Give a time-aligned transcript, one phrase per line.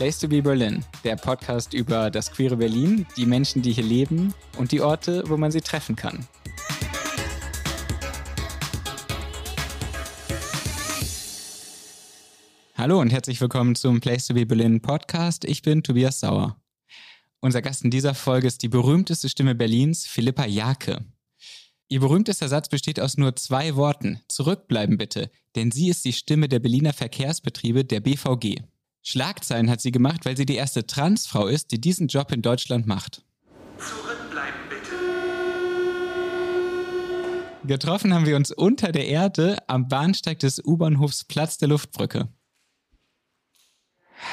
[0.00, 4.32] Place to be Berlin, der Podcast über das queere Berlin, die Menschen, die hier leben
[4.56, 6.26] und die Orte, wo man sie treffen kann.
[12.76, 15.44] Hallo und herzlich willkommen zum Place to be Berlin Podcast.
[15.44, 16.56] Ich bin Tobias Sauer.
[17.40, 21.04] Unser Gast in dieser Folge ist die berühmteste Stimme Berlins, Philippa Jake.
[21.88, 24.22] Ihr berühmtester Satz besteht aus nur zwei Worten.
[24.28, 28.62] Zurückbleiben bitte, denn sie ist die Stimme der Berliner Verkehrsbetriebe der BVG.
[29.02, 32.86] Schlagzeilen hat sie gemacht, weil sie die erste Transfrau ist, die diesen Job in Deutschland
[32.86, 33.24] macht.
[33.78, 34.90] Zurückbleiben bitte.
[37.66, 42.28] Getroffen haben wir uns unter der Erde am Bahnsteig des U-Bahnhofs Platz der Luftbrücke.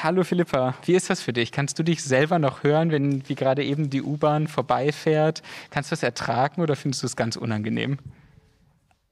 [0.04, 1.52] Hallo Philippa, wie ist das für dich?
[1.54, 5.42] Kannst du dich selber noch hören, wenn wie gerade eben die U-Bahn vorbeifährt?
[5.72, 7.98] Kannst du es ertragen oder findest du es ganz unangenehm?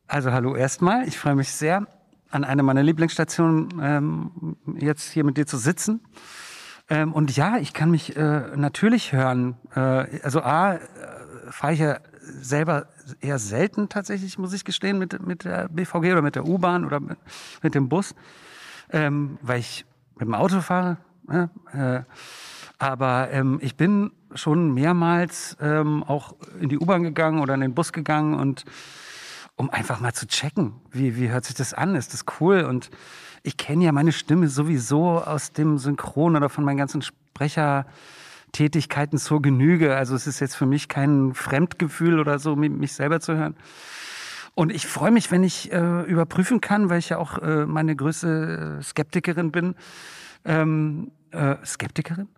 [0.05, 1.87] Also hallo erstmal, ich freue mich sehr,
[2.29, 6.01] an einer meiner Lieblingsstationen ähm, jetzt hier mit dir zu sitzen.
[6.89, 9.57] Ähm, und ja, ich kann mich äh, natürlich hören.
[9.75, 9.79] Äh,
[10.21, 10.79] also A, äh,
[11.49, 12.87] fahre ich ja selber
[13.21, 16.99] eher selten tatsächlich, muss ich gestehen, mit, mit der BVG oder mit der U-Bahn oder
[16.99, 17.17] mit,
[17.61, 18.15] mit dem Bus,
[18.91, 19.85] ähm, weil ich
[20.15, 20.97] mit dem Auto fahre.
[21.27, 21.49] Ne?
[21.73, 22.01] Äh,
[22.77, 27.73] aber ähm, ich bin schon mehrmals ähm, auch in die U-Bahn gegangen oder in den
[27.73, 28.65] Bus gegangen und
[29.55, 31.95] um einfach mal zu checken, wie, wie hört sich das an?
[31.95, 32.63] Ist das cool?
[32.63, 32.89] Und
[33.43, 39.41] ich kenne ja meine Stimme sowieso aus dem Synchron oder von meinen ganzen Sprechertätigkeiten zur
[39.41, 39.95] Genüge.
[39.95, 43.55] Also es ist jetzt für mich kein Fremdgefühl oder so, mich selber zu hören.
[44.55, 47.95] Und ich freue mich, wenn ich äh, überprüfen kann, weil ich ja auch äh, meine
[47.95, 49.75] größte Skeptikerin bin.
[50.45, 52.29] Ähm, äh, Skeptikerin?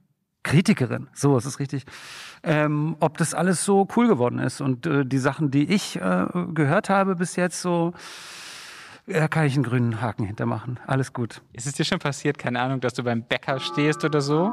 [0.48, 1.84] Kritikerin, so ist es richtig,
[2.42, 4.62] ähm, ob das alles so cool geworden ist.
[4.62, 7.94] Und äh, die Sachen, die ich äh, gehört habe bis jetzt, so
[9.08, 10.80] da kann ich einen grünen Haken hintermachen.
[10.86, 11.42] Alles gut.
[11.54, 14.52] Ist es dir schon passiert, keine Ahnung, dass du beim Bäcker stehst oder so?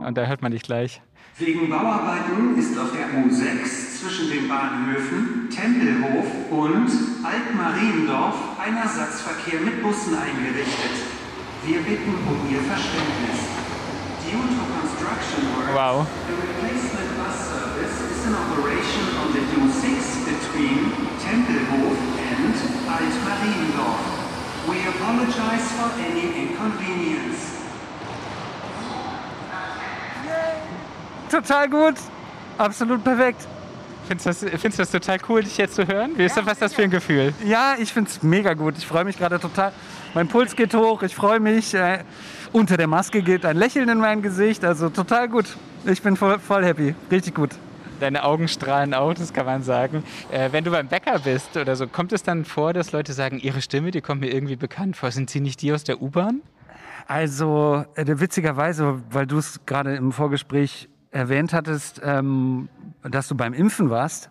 [0.00, 1.02] Und da hört man dich gleich.
[1.38, 6.90] Wegen Bauarbeiten ist auf der U6 zwischen den Bahnhöfen Tempelhof und
[7.24, 11.23] Altmariendorf ein Ersatzverkehr mit Bussen eingerichtet.
[11.66, 13.40] Wir bitten um Ihr Verständnis.
[14.20, 16.06] Due to construction work, wow.
[16.28, 20.92] the replacement bus service is in operation on the U6 between
[21.24, 22.54] Tempelhof and
[22.84, 24.04] Altmariendorf.
[24.68, 27.64] We apologize for any inconvenience.
[31.30, 31.98] Total gut.
[32.58, 33.48] Absolut perfekt.
[34.06, 36.12] Findest du das, findest du das total cool, dich jetzt zu hören?
[36.16, 37.32] Wie ist das, was das für ein Gefühl?
[37.46, 38.76] Ja, ich finde es mega gut.
[38.76, 39.72] Ich freue mich gerade total.
[40.12, 41.74] Mein Puls geht hoch, ich freue mich.
[41.74, 42.00] Äh,
[42.52, 44.64] unter der Maske geht ein Lächeln in mein Gesicht.
[44.64, 45.56] Also total gut.
[45.86, 46.94] Ich bin voll, voll happy.
[47.10, 47.50] Richtig gut.
[48.00, 50.04] Deine Augen strahlen auch, das kann man sagen.
[50.30, 53.38] Äh, wenn du beim Bäcker bist oder so, kommt es dann vor, dass Leute sagen,
[53.38, 55.10] ihre Stimme, die kommt mir irgendwie bekannt vor.
[55.12, 56.42] Sind sie nicht die aus der U-Bahn?
[57.06, 62.68] Also äh, witzigerweise, weil du es gerade im Vorgespräch erwähnt hattest, ähm,
[63.02, 64.28] dass du beim Impfen warst.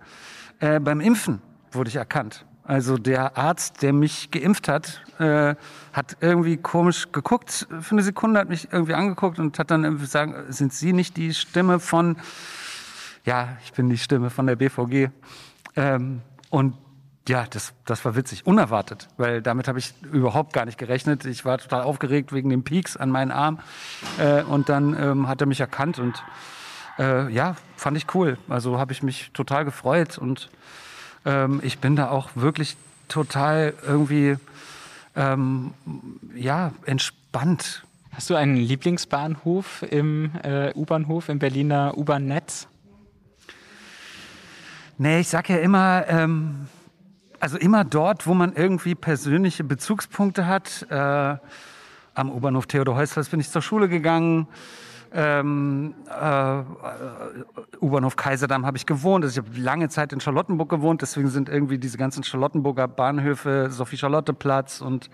[0.59, 2.45] Äh, beim Impfen wurde ich erkannt.
[2.65, 5.55] Also der Arzt, der mich geimpft hat, äh,
[5.91, 10.05] hat irgendwie komisch geguckt für eine Sekunde, hat mich irgendwie angeguckt und hat dann irgendwie
[10.05, 12.15] sagen, sind Sie nicht die Stimme von,
[13.25, 15.09] ja, ich bin die Stimme von der BVG.
[15.75, 16.75] Ähm, und
[17.27, 21.25] ja, das, das war witzig, unerwartet, weil damit habe ich überhaupt gar nicht gerechnet.
[21.25, 23.59] Ich war total aufgeregt wegen den Peaks an meinen Arm
[24.19, 26.23] äh, und dann ähm, hat er mich erkannt und
[26.99, 28.37] äh, ja, fand ich cool.
[28.49, 30.49] Also habe ich mich total gefreut und
[31.25, 32.77] ähm, ich bin da auch wirklich
[33.07, 34.37] total irgendwie
[35.15, 35.73] ähm,
[36.35, 37.83] ja, entspannt.
[38.13, 42.67] Hast du einen Lieblingsbahnhof im äh, U-Bahnhof im Berliner U-Bahn-Netz?
[44.99, 46.67] Nee, ich sag ja immer, ähm,
[47.39, 50.85] also immer dort, wo man irgendwie persönliche Bezugspunkte hat.
[50.89, 51.37] Äh,
[52.15, 54.47] am U-Bahnhof Theodor Heuslers bin ich zur Schule gegangen
[55.13, 56.63] ähm, äh,
[57.79, 59.23] U-Bahnhof Kaiserdamm habe ich gewohnt.
[59.23, 63.67] Also ich habe lange Zeit in Charlottenburg gewohnt, deswegen sind irgendwie diese ganzen Charlottenburger Bahnhöfe,
[63.69, 65.11] Sophie-Charlotte-Platz und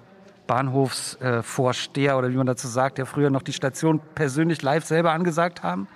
[0.46, 5.12] Bahnhofsvorsteher äh, oder wie man dazu sagt, ja früher noch die Station persönlich live selber
[5.12, 5.88] angesagt haben.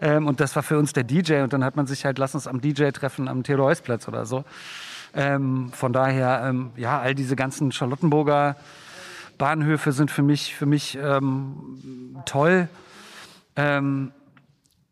[0.00, 2.34] Ähm, und das war für uns der DJ und dann hat man sich halt, lass
[2.34, 4.44] uns am DJ treffen am Theodor-Heuss-Platz oder so.
[5.14, 8.56] Ähm, von daher, ähm, ja, all diese ganzen Charlottenburger
[9.38, 12.68] Bahnhöfe sind für mich, für mich ähm, toll.
[13.56, 14.12] Ähm,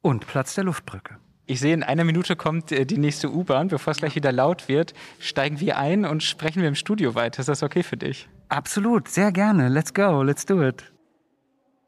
[0.02, 1.16] und Platz der Luftbrücke.
[1.50, 3.66] Ich sehe, in einer Minute kommt äh, die nächste U-Bahn.
[3.66, 7.40] Bevor es gleich wieder laut wird, steigen wir ein und sprechen wir im Studio weiter.
[7.40, 8.28] Ist das okay für dich?
[8.48, 9.68] Absolut, sehr gerne.
[9.68, 10.84] Let's go, let's do it.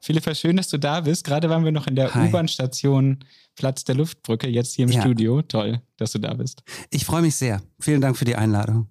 [0.00, 1.24] Philippa, schön, dass du da bist.
[1.24, 3.20] Gerade waren wir noch in der U-Bahn-Station
[3.54, 5.00] Platz der Luftbrücke, jetzt hier im ja.
[5.00, 5.42] Studio.
[5.42, 6.64] Toll, dass du da bist.
[6.90, 7.62] Ich freue mich sehr.
[7.78, 8.88] Vielen Dank für die Einladung.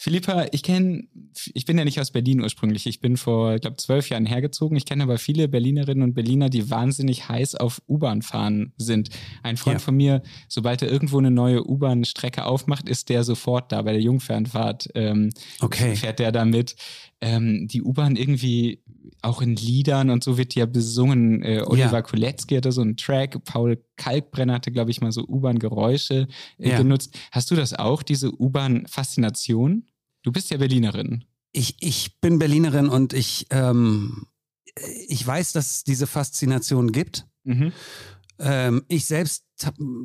[0.00, 1.08] Philippa, ich kenne,
[1.54, 2.86] ich bin ja nicht aus Berlin ursprünglich.
[2.86, 4.76] Ich bin vor, ich glaube, zwölf Jahren hergezogen.
[4.76, 9.10] Ich kenne aber viele Berlinerinnen und Berliner, die wahnsinnig heiß auf U-Bahn fahren sind.
[9.42, 9.84] Ein Freund ja.
[9.84, 14.00] von mir, sobald er irgendwo eine neue U-Bahn-Strecke aufmacht, ist der sofort da bei der
[14.00, 14.88] Jungfernfahrt.
[14.94, 15.30] Ähm,
[15.60, 15.96] okay.
[15.96, 16.76] Fährt der da mit.
[17.20, 18.84] Ähm, die U-Bahn irgendwie
[19.22, 21.42] auch in Liedern und so wird ja besungen.
[21.42, 22.02] Äh, Oliver ja.
[22.02, 26.28] Kulecki hatte so einen Track, Paul Kalkbrenner hatte, glaube ich, mal so U-Bahn-Geräusche
[26.58, 26.78] äh, ja.
[26.78, 27.18] genutzt.
[27.32, 29.87] Hast du das auch, diese U-Bahn-Faszination?
[30.22, 31.24] Du bist ja Berlinerin.
[31.52, 34.26] Ich, ich bin Berlinerin und ich, ähm,
[35.08, 37.26] ich weiß, dass es diese Faszination gibt.
[37.44, 37.72] Mhm.
[38.38, 39.44] Ähm, ich selbst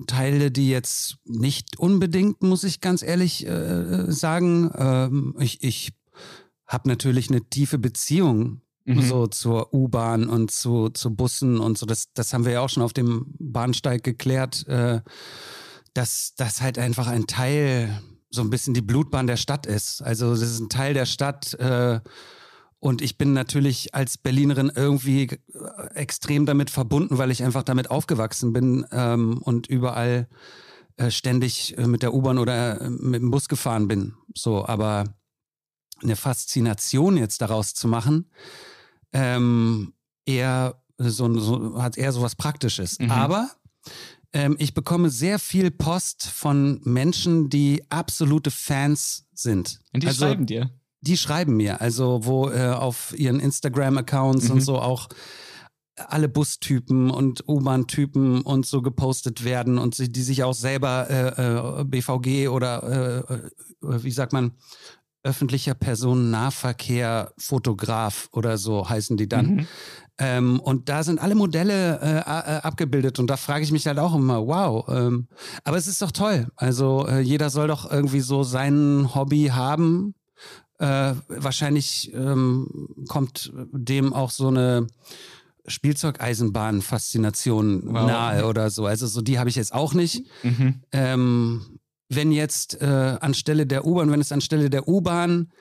[0.07, 4.71] teile die jetzt nicht unbedingt, muss ich ganz ehrlich äh, sagen.
[4.75, 5.93] Ähm, ich ich
[6.65, 9.01] habe natürlich eine tiefe Beziehung mhm.
[9.01, 11.85] so zur U-Bahn und zu, zu Bussen und so.
[11.85, 15.01] Das, das haben wir ja auch schon auf dem Bahnsteig geklärt, äh,
[15.93, 18.01] dass das halt einfach ein Teil,
[18.33, 20.01] so ein bisschen die Blutbahn der Stadt ist.
[20.01, 21.53] Also das ist ein Teil der Stadt.
[21.53, 21.99] Äh,
[22.79, 25.37] und ich bin natürlich als Berlinerin irgendwie äh,
[25.93, 30.27] extrem damit verbunden, weil ich einfach damit aufgewachsen bin ähm, und überall
[30.97, 34.15] äh, ständig äh, mit der U-Bahn oder äh, mit dem Bus gefahren bin.
[34.35, 35.05] So, aber
[36.01, 38.31] eine Faszination jetzt daraus zu machen,
[39.13, 39.93] ähm,
[40.25, 42.99] eher so, so, hat eher so was Praktisches.
[42.99, 43.11] Mhm.
[43.11, 43.49] Aber
[44.33, 49.79] ähm, ich bekomme sehr viel Post von Menschen, die absolute Fans sind.
[49.93, 50.71] Und die also, schreiben dir?
[51.01, 54.51] Die schreiben mir, also wo äh, auf ihren Instagram-Accounts mhm.
[54.51, 55.09] und so auch
[55.95, 61.81] alle Bustypen und U-Bahn-Typen und so gepostet werden und sie, die sich auch selber äh,
[61.81, 64.53] äh, BVG oder äh, äh, wie sagt man
[65.23, 69.55] öffentlicher Personennahverkehr Fotograf oder so heißen die dann.
[69.55, 69.67] Mhm.
[70.19, 73.97] Ähm, und da sind alle Modelle äh, äh, abgebildet und da frage ich mich halt
[73.97, 74.87] auch immer, wow.
[74.87, 75.27] Ähm,
[75.63, 76.49] aber es ist doch toll.
[76.55, 80.13] Also äh, jeder soll doch irgendwie so sein Hobby haben.
[80.77, 84.85] Äh, wahrscheinlich ähm, kommt dem auch so eine
[85.65, 88.07] Spielzeugeisenbahn-Faszination wow.
[88.07, 88.85] nahe oder so.
[88.85, 90.27] Also so die habe ich jetzt auch nicht.
[90.43, 90.83] Mhm.
[90.91, 95.51] Ähm, wenn jetzt äh, anstelle der U-Bahn, wenn es anstelle der U-Bahn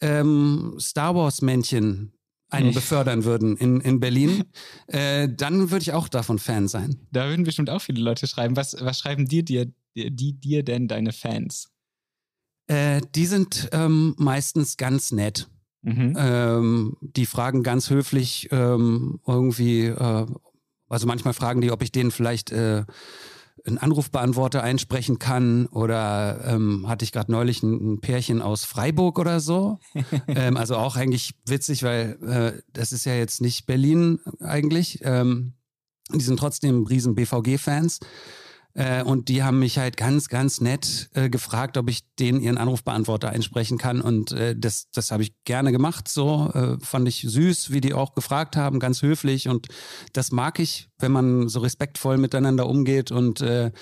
[0.00, 2.12] ähm, Star Wars-Männchen
[2.48, 4.44] einen befördern würden in, in Berlin,
[4.86, 7.06] äh, dann würde ich auch davon Fan sein.
[7.10, 8.56] Da würden bestimmt auch viele Leute schreiben.
[8.56, 11.68] Was, was schreiben dir, dir, die dir denn deine Fans?
[12.68, 15.48] Äh, die sind ähm, meistens ganz nett.
[15.82, 16.16] Mhm.
[16.18, 20.26] Ähm, die fragen ganz höflich ähm, irgendwie, äh,
[20.88, 22.84] also manchmal fragen die, ob ich denen vielleicht äh,
[23.66, 29.18] einen Anrufbeantworter einsprechen kann oder ähm, hatte ich gerade neulich ein, ein, Pärchen aus Freiburg
[29.18, 29.78] oder so.
[30.28, 35.00] ähm, also auch eigentlich witzig, weil äh, das ist ja jetzt nicht Berlin eigentlich.
[35.02, 35.54] Ähm,
[36.12, 38.00] die sind trotzdem riesen BVG-Fans.
[38.76, 42.58] Äh, und die haben mich halt ganz, ganz nett äh, gefragt, ob ich denen ihren
[42.58, 44.02] Anrufbeantworter einsprechen kann.
[44.02, 46.08] Und äh, das, das habe ich gerne gemacht.
[46.08, 49.48] So äh, fand ich süß, wie die auch gefragt haben, ganz höflich.
[49.48, 49.68] Und
[50.12, 53.72] das mag ich, wenn man so respektvoll miteinander umgeht und äh,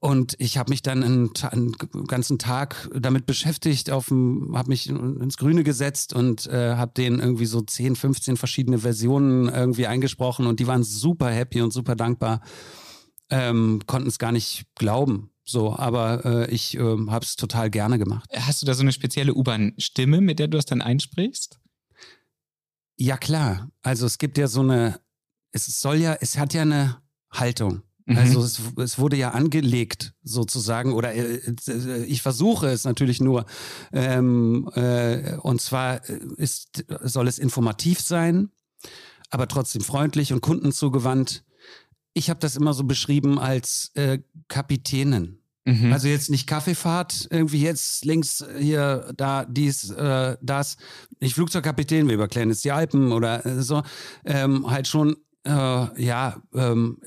[0.00, 1.70] und ich habe mich dann einen, einen,
[2.08, 7.60] ganzen Tag damit beschäftigt, habe mich ins Grüne gesetzt und äh, habe denen irgendwie so
[7.60, 12.40] 10, 15 verschiedene Versionen irgendwie eingesprochen und die waren super happy und super dankbar
[13.30, 15.30] ähm, konnten es gar nicht glauben.
[15.44, 18.28] So, aber äh, ich äh, habe es total gerne gemacht.
[18.34, 21.58] Hast du da so eine spezielle U-Bahn-Stimme, mit der du es dann einsprichst?
[22.96, 23.70] Ja, klar.
[23.80, 25.00] Also es gibt ja so eine,
[25.52, 27.82] es soll ja, es hat ja eine Haltung.
[28.04, 28.18] Mhm.
[28.18, 33.46] Also es, es, wurde ja angelegt sozusagen, oder äh, äh ich versuche es natürlich nur.
[33.92, 36.06] Ähm, äh, und zwar
[36.36, 38.50] ist, soll es informativ sein,
[39.30, 41.44] aber trotzdem freundlich und kundenzugewandt
[42.18, 45.38] ich habe das immer so beschrieben als äh, Kapitänin.
[45.64, 45.92] Mhm.
[45.92, 50.76] Also jetzt nicht Kaffeefahrt, irgendwie jetzt links hier, da, dies, äh, das.
[51.20, 53.82] Nicht Flugzeugkapitän, wir überklären jetzt die Alpen oder äh, so.
[54.24, 57.00] Ähm, halt schon, äh, ja, ähm,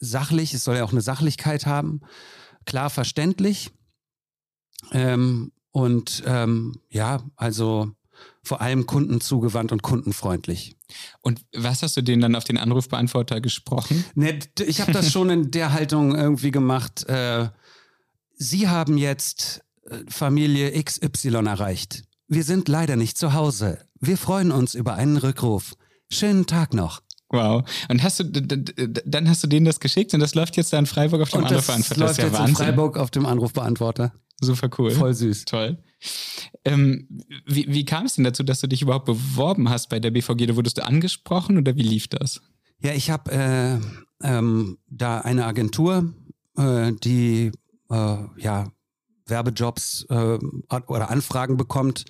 [0.00, 2.00] sachlich, es soll ja auch eine Sachlichkeit haben.
[2.64, 3.70] Klar verständlich.
[4.92, 7.92] Ähm, und ähm, ja, also
[8.46, 10.76] vor allem kundenzugewandt und kundenfreundlich.
[11.20, 14.04] Und was hast du denen dann auf den Anrufbeantworter gesprochen?
[14.14, 17.04] Ne, ich habe das schon in der Haltung irgendwie gemacht.
[17.08, 17.48] Äh,
[18.38, 22.04] Sie haben jetzt äh, Familie XY erreicht.
[22.28, 23.78] Wir sind leider nicht zu Hause.
[23.98, 25.74] Wir freuen uns über einen Rückruf.
[26.08, 27.02] Schönen Tag noch.
[27.30, 27.64] Wow.
[27.88, 30.86] Und hast du, dann hast du denen das geschickt und das läuft jetzt da in
[30.86, 31.78] Freiburg auf dem und Anrufbeantworter.
[31.78, 32.50] Das, das läuft ist ja jetzt Wahnsinn.
[32.50, 34.12] in Freiburg auf dem Anrufbeantworter.
[34.40, 34.90] Super cool.
[34.90, 35.44] Voll süß.
[35.46, 35.78] Toll.
[36.64, 37.08] Ähm,
[37.46, 40.46] wie, wie kam es denn dazu, dass du dich überhaupt beworben hast bei der BVG?
[40.46, 42.42] Da wurdest du angesprochen oder wie lief das?
[42.80, 43.78] Ja, ich habe äh,
[44.22, 46.12] ähm, da eine Agentur,
[46.56, 47.50] äh, die
[47.90, 48.70] äh, ja
[49.26, 50.38] Werbejobs äh,
[50.86, 52.04] oder Anfragen bekommt.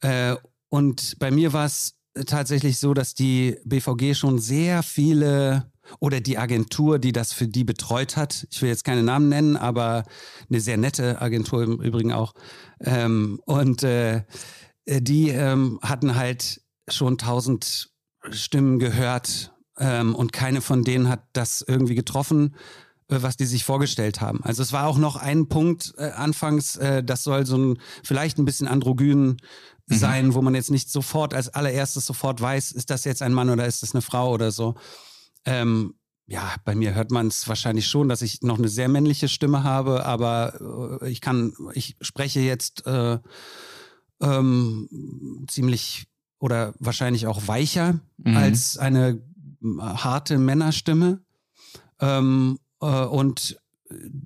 [0.00, 0.36] Äh,
[0.68, 1.96] und bei mir war es
[2.26, 7.64] tatsächlich so, dass die BVG schon sehr viele oder die Agentur, die das für die
[7.64, 10.04] betreut hat, ich will jetzt keine Namen nennen, aber
[10.48, 12.34] eine sehr nette Agentur im Übrigen auch.
[12.80, 14.22] Ähm, und äh,
[14.86, 17.90] die ähm, hatten halt schon tausend
[18.30, 22.54] Stimmen gehört ähm, und keine von denen hat das irgendwie getroffen,
[23.08, 24.42] äh, was die sich vorgestellt haben.
[24.44, 28.38] Also es war auch noch ein Punkt äh, anfangs, äh, das soll so ein vielleicht
[28.38, 29.36] ein bisschen androgyn
[29.86, 29.94] mhm.
[29.94, 33.50] sein, wo man jetzt nicht sofort als allererstes sofort weiß, ist das jetzt ein Mann
[33.50, 34.74] oder ist das eine Frau oder so.
[35.44, 35.94] Ähm,
[36.26, 39.62] ja, bei mir hört man es wahrscheinlich schon, dass ich noch eine sehr männliche Stimme
[39.62, 43.18] habe, aber äh, ich kann, ich spreche jetzt äh,
[44.22, 46.06] ähm, ziemlich
[46.38, 48.36] oder wahrscheinlich auch weicher mhm.
[48.36, 49.22] als eine
[49.78, 51.22] harte Männerstimme.
[52.00, 53.58] Ähm, äh, und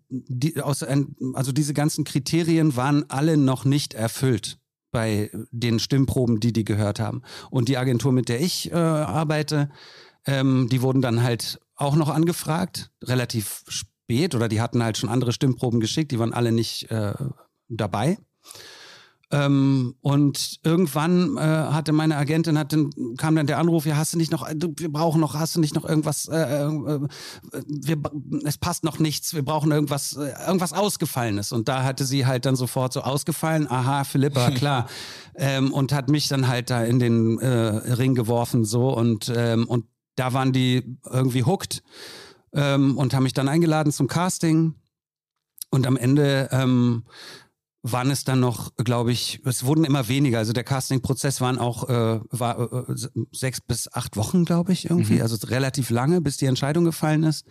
[0.08, 4.58] die, aus, also diese ganzen Kriterien waren alle noch nicht erfüllt
[4.90, 7.22] bei den Stimmproben, die die gehört haben.
[7.50, 9.70] Und die Agentur, mit der ich äh, arbeite,
[10.26, 15.08] ähm, die wurden dann halt auch noch angefragt, relativ spät, oder die hatten halt schon
[15.08, 17.14] andere Stimmproben geschickt, die waren alle nicht äh,
[17.68, 18.18] dabei.
[19.30, 24.14] Ähm, und irgendwann äh, hatte meine Agentin, hat dann, kam dann der Anruf, ja, hast
[24.14, 27.00] du nicht noch, du, wir brauchen noch, hast du nicht noch irgendwas, äh, äh,
[27.66, 27.98] wir,
[28.44, 31.52] es passt noch nichts, wir brauchen irgendwas, äh, irgendwas Ausgefallenes.
[31.52, 34.88] Und da hatte sie halt dann sofort so ausgefallen, aha, Philippa, klar.
[35.34, 39.68] ähm, und hat mich dann halt da in den äh, Ring geworfen so und, ähm,
[39.68, 39.84] und
[40.18, 41.82] da waren die irgendwie hooked
[42.52, 44.74] ähm, und haben mich dann eingeladen zum Casting.
[45.70, 47.04] Und am Ende ähm,
[47.82, 50.38] waren es dann noch, glaube ich, es wurden immer weniger.
[50.38, 52.94] Also der Casting-Prozess waren auch äh, war, äh,
[53.32, 55.16] sechs bis acht Wochen, glaube ich, irgendwie.
[55.16, 55.22] Mhm.
[55.22, 57.46] Also relativ lange, bis die Entscheidung gefallen ist.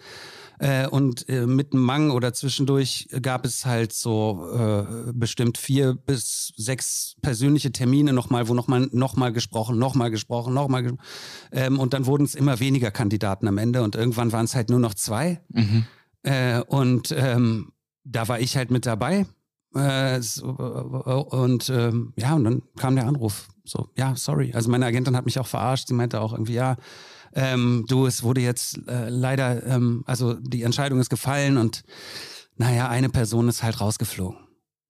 [0.59, 5.93] Äh, und äh, mit einem Mang oder zwischendurch gab es halt so äh, bestimmt vier
[5.93, 11.03] bis sechs persönliche Termine nochmal, wo nochmal noch mal gesprochen, nochmal gesprochen, nochmal gesprochen.
[11.51, 14.69] Ähm, und dann wurden es immer weniger Kandidaten am Ende und irgendwann waren es halt
[14.69, 15.41] nur noch zwei.
[15.49, 15.85] Mhm.
[16.23, 17.71] Äh, und ähm,
[18.03, 19.25] da war ich halt mit dabei
[19.75, 20.47] äh, so,
[21.05, 23.47] äh, und ähm, ja, und dann kam der Anruf.
[23.63, 24.53] So, ja, sorry.
[24.53, 25.87] Also meine Agentin hat mich auch verarscht.
[25.87, 26.77] Sie meinte auch irgendwie, ja,
[27.33, 31.83] ähm, du, es wurde jetzt äh, leider, ähm, also die Entscheidung ist gefallen und
[32.55, 34.39] naja, eine Person ist halt rausgeflogen.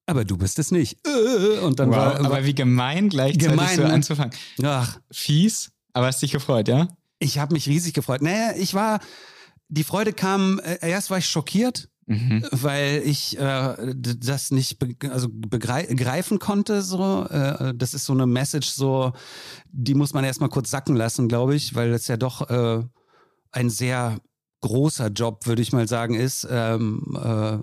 [0.06, 0.98] Aber du bist es nicht.
[1.06, 3.94] Äh, und dann wow, war, aber wie gemein gleichzeitig gemein, so ne?
[3.94, 4.34] anzufangen.
[4.63, 4.98] Ach.
[5.12, 6.88] Fies, aber hast dich gefreut, ja?
[7.20, 8.22] Ich habe mich riesig gefreut.
[8.22, 9.00] Naja, ich war,
[9.67, 12.45] die Freude kam, äh, erst war ich schockiert, Mhm.
[12.51, 16.81] weil ich äh, das nicht be also begreifen konnte.
[16.81, 19.11] So, äh, das ist so eine Message, so
[19.71, 22.81] die muss man erstmal kurz sacken lassen, glaube ich, weil es ja doch äh,
[23.51, 24.21] ein sehr
[24.61, 27.57] großer Job, würde ich mal sagen, ist ähm, äh,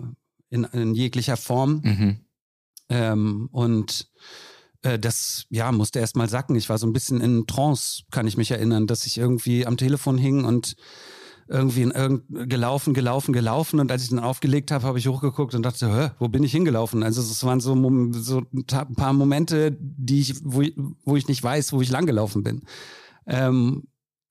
[0.50, 1.80] in, in, jeglicher Form.
[1.82, 2.20] Mhm.
[2.90, 4.10] Ähm, und
[4.82, 6.54] äh, das ja musste erstmal sacken.
[6.56, 9.78] Ich war so ein bisschen in Trance, kann ich mich erinnern, dass ich irgendwie am
[9.78, 10.76] Telefon hing und
[11.48, 13.80] irgendwie in irgend, gelaufen, gelaufen, gelaufen.
[13.80, 16.52] Und als ich dann aufgelegt habe, habe ich hochgeguckt und dachte, Hä, wo bin ich
[16.52, 17.02] hingelaufen?
[17.02, 17.74] Also es waren so,
[18.12, 20.74] so ein paar Momente, die ich, wo, ich,
[21.04, 22.62] wo ich nicht weiß, wo ich langgelaufen bin.
[23.26, 23.84] Ähm,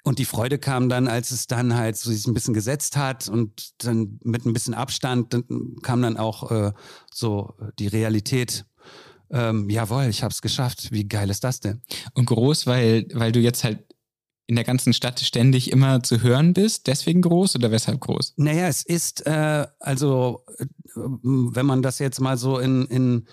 [0.03, 3.29] und die Freude kam dann, als es dann halt so sich ein bisschen gesetzt hat
[3.29, 5.46] und dann mit ein bisschen Abstand dann
[5.82, 6.74] kam dann auch äh,
[7.12, 8.65] so die Realität.
[9.32, 10.91] Ähm, jawohl, ich habe es geschafft.
[10.91, 11.82] Wie geil ist das denn?
[12.13, 13.79] Und groß, weil, weil du jetzt halt
[14.54, 18.36] in der ganzen Stadt ständig immer zu hören bist, deswegen groß oder weshalb groß?
[18.38, 23.26] Naja, es ist, äh, also, äh, wenn man das jetzt mal so in, in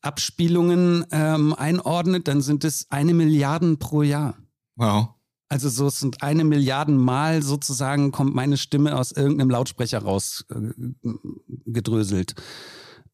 [0.00, 4.38] Abspielungen ähm, einordnet, dann sind es eine Milliarde pro Jahr.
[4.76, 5.08] Wow.
[5.50, 12.34] Also so es sind eine Milliarde Mal sozusagen kommt meine Stimme aus irgendeinem Lautsprecher rausgedröselt.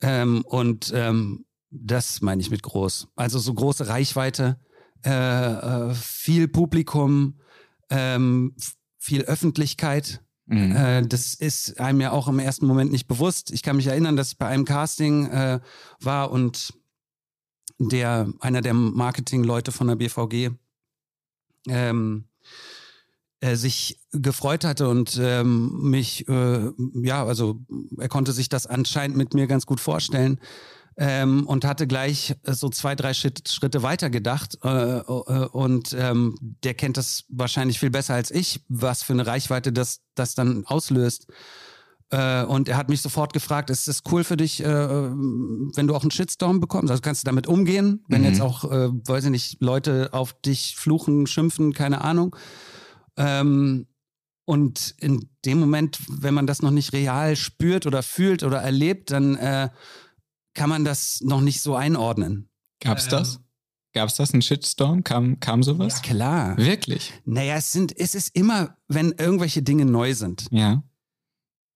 [0.01, 3.09] Äh, ähm, und ähm, das meine ich mit groß.
[3.17, 4.61] Also so große Reichweite
[5.05, 7.39] äh, äh, viel Publikum,
[7.91, 8.55] ähm,
[8.99, 10.23] viel Öffentlichkeit.
[10.47, 10.77] Mhm.
[10.77, 13.51] Äh, das ist einem ja auch im ersten Moment nicht bewusst.
[13.51, 15.61] Ich kann mich erinnern, dass ich bei einem Casting äh,
[16.01, 16.75] war und
[17.79, 20.51] der einer der Marketingleute von der BVG
[21.69, 22.25] ähm,
[23.41, 27.61] äh, sich gefreut hatte und ähm, mich, äh, ja, also
[27.99, 30.41] er konnte sich das anscheinend mit mir ganz gut vorstellen
[31.01, 34.59] ähm, und hatte gleich äh, so zwei, drei Schritt, Schritte weiter gedacht.
[34.65, 35.03] Äh, äh,
[35.53, 40.01] und ähm, der kennt das wahrscheinlich viel besser als ich, was für eine Reichweite das,
[40.17, 41.29] das dann auslöst.
[42.11, 45.95] Äh, und er hat mich sofort gefragt, ist es cool für dich, äh, wenn du
[45.95, 46.91] auch einen Shitstorm bekommst?
[46.91, 48.27] Also kannst du damit umgehen, wenn mhm.
[48.27, 52.35] jetzt auch, weiß ich nicht, Leute auf dich fluchen, schimpfen, keine Ahnung.
[53.17, 53.87] Ähm,
[54.45, 59.11] und in dem Moment, wenn man das noch nicht real spürt oder fühlt oder erlebt,
[59.11, 59.69] dann äh,
[60.59, 62.51] kann man das noch nicht so einordnen.
[62.81, 63.41] Gab's ähm, das?
[63.95, 65.05] Gab's das, ein Shitstorm?
[65.05, 65.95] Kam, kam sowas?
[65.97, 66.57] Ja, klar.
[66.57, 67.13] Wirklich?
[67.25, 70.49] Naja, es sind, es ist immer, wenn irgendwelche Dinge neu sind.
[70.51, 70.83] Ja.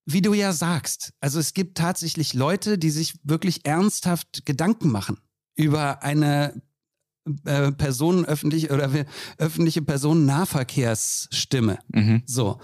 [0.05, 1.13] Wie du ja sagst.
[1.21, 5.17] Also es gibt tatsächlich Leute, die sich wirklich ernsthaft Gedanken machen
[5.55, 6.61] über eine
[7.45, 8.91] äh, Personen öffentlich oder
[9.37, 11.79] öffentliche Personennahverkehrsstimme.
[11.87, 12.23] Mhm.
[12.25, 12.59] So.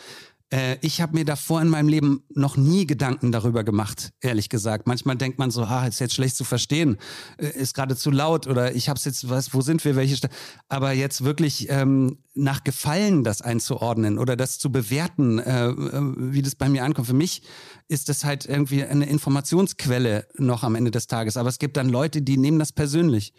[0.52, 4.88] Äh, ich habe mir davor in meinem Leben noch nie Gedanken darüber gemacht, ehrlich gesagt.
[4.88, 6.98] Manchmal denkt man so, ah, ist jetzt schlecht zu verstehen,
[7.38, 10.16] äh, ist gerade zu laut oder ich habe es jetzt, was, wo sind wir, welche
[10.16, 10.30] St
[10.68, 16.42] Aber jetzt wirklich ähm, nach Gefallen das einzuordnen oder das zu bewerten, äh, äh, wie
[16.42, 17.08] das bei mir ankommt.
[17.08, 17.44] Für mich
[17.90, 21.38] ist das halt irgendwie eine Informationsquelle noch am Ende des Tages.
[21.38, 23.34] Aber es gibt dann Leute, die nehmen das persönlich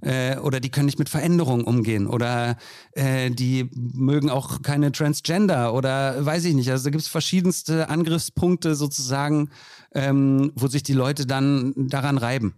[0.00, 2.56] äh, oder die können nicht mit Veränderungen umgehen oder
[2.92, 6.70] äh, die mögen auch keine Transgender oder weiß ich nicht.
[6.70, 9.50] Also da gibt es verschiedenste Angriffspunkte sozusagen,
[9.92, 12.54] ähm, wo sich die Leute dann daran reiben.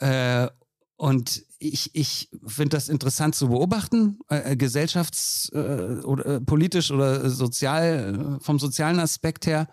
[0.00, 0.48] Äh,
[0.96, 7.30] und ich, ich finde das interessant zu beobachten, äh, gesellschafts- äh, oder äh, politisch oder
[7.30, 9.68] sozial, äh, vom sozialen Aspekt her.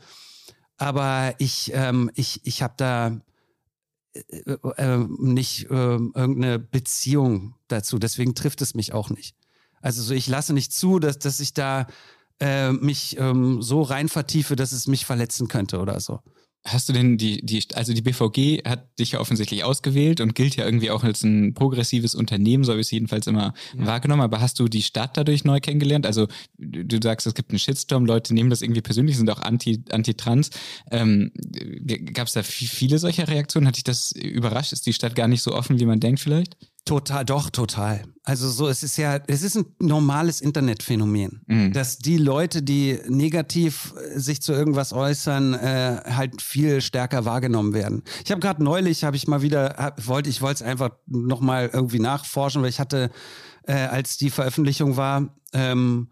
[0.80, 3.22] Aber ich, ähm, ich, ich habe da
[4.14, 8.00] äh, äh, nicht irgendeine Beziehung dazu.
[8.00, 9.36] Deswegen trifft es mich auch nicht.
[9.82, 11.88] Also so, ich lasse nicht zu, dass, dass ich da
[12.72, 16.22] mich ähm, so rein vertiefe, dass es mich verletzen könnte oder so.
[16.66, 20.58] Hast du denn die, die, also die BVG hat dich ja offensichtlich ausgewählt und gilt
[20.58, 23.86] ja irgendwie auch als ein progressives Unternehmen, so habe ich es jedenfalls immer ja.
[23.86, 24.22] wahrgenommen.
[24.22, 26.06] Aber hast du die Stadt dadurch neu kennengelernt?
[26.06, 29.84] Also du sagst, es gibt einen Shitstorm, Leute nehmen das irgendwie persönlich, sind auch anti,
[29.90, 30.50] anti-trans.
[30.92, 31.32] Ähm,
[32.14, 33.66] Gab es da viele solcher Reaktionen?
[33.66, 34.74] Hat dich das überrascht?
[34.74, 36.58] Ist die Stadt gar nicht so offen, wie man denkt vielleicht?
[36.86, 38.04] Total, doch, total.
[38.24, 41.74] Also so, es ist ja, es ist ein normales Internetphänomen, mhm.
[41.74, 47.74] dass die Leute, die negativ äh, sich zu irgendwas äußern, äh, halt viel stärker wahrgenommen
[47.74, 48.04] werden.
[48.24, 52.00] Ich habe gerade neulich, habe ich mal wieder, wollte ich wollte es einfach nochmal irgendwie
[52.00, 53.12] nachforschen, weil ich hatte,
[53.64, 56.10] äh, als die Veröffentlichung war, ähm,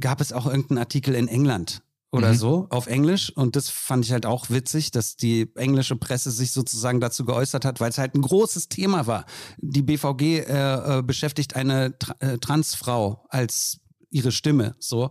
[0.00, 1.82] gab es auch irgendeinen Artikel in England
[2.14, 2.36] oder mhm.
[2.36, 3.30] so auf Englisch.
[3.30, 7.64] Und das fand ich halt auch witzig, dass die englische Presse sich sozusagen dazu geäußert
[7.64, 9.26] hat, weil es halt ein großes Thema war.
[9.58, 15.10] Die BVG äh, äh, beschäftigt eine Tra äh, Transfrau als ihre Stimme, so.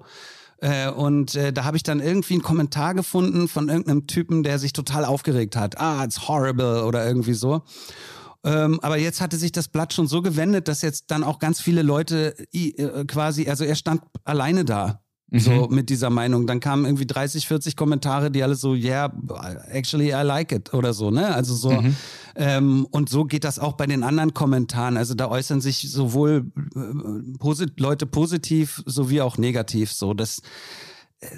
[0.59, 4.57] Äh, und äh, da habe ich dann irgendwie einen Kommentar gefunden von irgendeinem Typen, der
[4.57, 5.77] sich total aufgeregt hat.
[5.77, 7.63] Ah, it's horrible oder irgendwie so.
[8.45, 11.59] Ähm, aber jetzt hatte sich das Blatt schon so gewendet, dass jetzt dann auch ganz
[11.59, 15.02] viele Leute äh, quasi, also er stand alleine da
[15.39, 15.75] so mhm.
[15.75, 16.47] mit dieser Meinung.
[16.47, 19.11] Dann kamen irgendwie 30, 40 Kommentare, die alle so, yeah,
[19.69, 21.33] actually I like it oder so, ne?
[21.33, 21.71] Also so.
[21.71, 21.95] Mhm.
[22.35, 24.97] Ähm, und so geht das auch bei den anderen Kommentaren.
[24.97, 29.91] Also da äußern sich sowohl äh, posit Leute positiv sowie auch negativ.
[29.91, 30.41] So, das,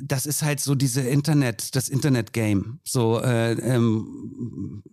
[0.02, 2.80] das ist halt so diese Internet, das Internet-Game.
[2.84, 4.84] So, äh, ähm,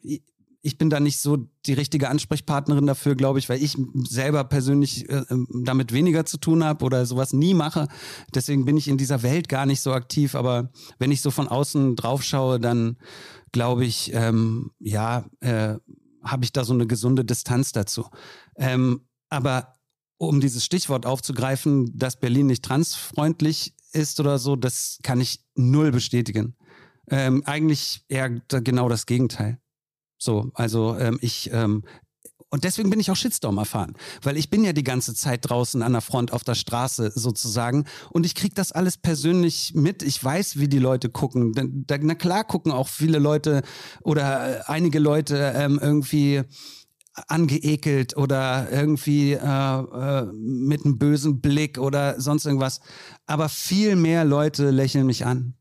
[0.64, 5.08] ich bin da nicht so die richtige Ansprechpartnerin dafür, glaube ich, weil ich selber persönlich
[5.08, 7.88] äh, ähm, damit weniger zu tun habe oder sowas nie mache.
[8.32, 10.36] Deswegen bin ich in dieser Welt gar nicht so aktiv.
[10.36, 10.70] Aber
[11.00, 12.96] wenn ich so von außen drauf schaue, dann
[13.50, 15.74] glaube ich, ähm, ja, äh,
[16.22, 18.06] habe ich da so eine gesunde Distanz dazu.
[18.56, 19.80] Ähm, aber
[20.16, 25.90] um dieses Stichwort aufzugreifen, dass Berlin nicht transfreundlich ist oder so, das kann ich null
[25.90, 26.54] bestätigen.
[27.10, 29.58] Ähm, eigentlich eher genau das Gegenteil.
[30.22, 31.82] So, also ähm, ich ähm,
[32.48, 35.82] und deswegen bin ich auch Shitstorm erfahren, weil ich bin ja die ganze Zeit draußen
[35.82, 40.04] an der Front auf der Straße sozusagen und ich kriege das alles persönlich mit.
[40.04, 41.52] Ich weiß, wie die Leute gucken.
[41.88, 43.62] Na klar gucken auch viele Leute
[44.02, 46.42] oder äh, einige Leute ähm, irgendwie
[47.26, 52.80] angeekelt oder irgendwie äh, äh, mit einem bösen Blick oder sonst irgendwas.
[53.26, 55.56] Aber viel mehr Leute lächeln mich an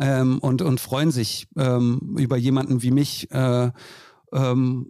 [0.00, 3.30] ähm, und, und freuen sich ähm, über jemanden wie mich.
[3.30, 3.70] Äh,
[4.32, 4.86] ähm,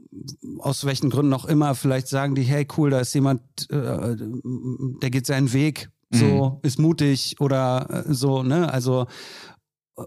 [0.59, 5.11] aus welchen Gründen auch immer, vielleicht sagen die, hey cool, da ist jemand, äh, der
[5.11, 6.67] geht seinen Weg, so, mhm.
[6.67, 8.73] ist mutig oder äh, so, ne?
[8.73, 9.07] Also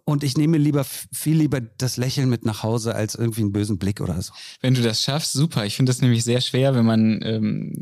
[0.06, 3.78] und ich nehme lieber viel lieber das Lächeln mit nach Hause als irgendwie einen bösen
[3.78, 4.34] Blick oder so.
[4.62, 5.66] Wenn du das schaffst, super.
[5.66, 7.74] Ich finde das nämlich sehr schwer, wenn man, ähm,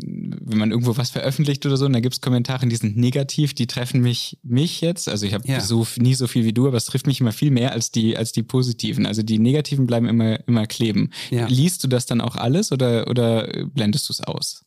[0.41, 3.53] wenn man irgendwo was veröffentlicht oder so, und da gibt es Kommentare, die sind negativ,
[3.53, 5.07] die treffen mich, mich jetzt.
[5.07, 5.61] Also ich habe ja.
[5.61, 8.17] so nie so viel wie du, aber es trifft mich immer viel mehr als die,
[8.17, 9.05] als die positiven.
[9.05, 11.11] Also die negativen bleiben immer, immer kleben.
[11.29, 11.47] Ja.
[11.47, 14.65] Liest du das dann auch alles oder, oder blendest du es aus?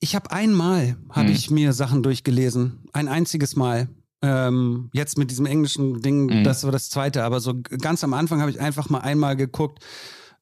[0.00, 1.34] Ich habe einmal, habe hm.
[1.34, 2.84] ich mir Sachen durchgelesen.
[2.92, 3.88] Ein einziges Mal.
[4.20, 6.44] Ähm, jetzt mit diesem englischen Ding, mhm.
[6.44, 9.84] das war das zweite, aber so ganz am Anfang habe ich einfach mal einmal geguckt.